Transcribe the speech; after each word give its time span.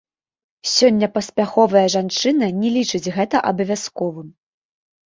Сёння 0.75 1.09
паспяховая 1.17 1.85
жанчына 1.97 2.45
не 2.63 2.69
лічыць 2.79 3.05
гэта 3.21 3.47
абавязковым. 3.53 4.27